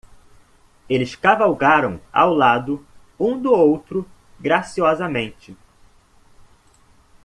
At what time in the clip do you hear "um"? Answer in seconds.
3.19-3.39